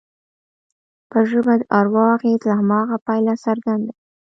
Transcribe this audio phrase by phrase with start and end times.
[1.09, 3.93] پر ژبه د اروا اغېز له هماغه پیله څرګند دی